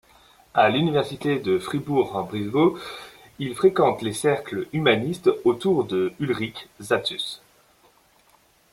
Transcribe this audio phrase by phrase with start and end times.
[0.55, 2.75] À l'université de Fribourg-en-Brisgau
[3.37, 7.39] il fréquente les cercles humanistes autour de Ulrich Zasius.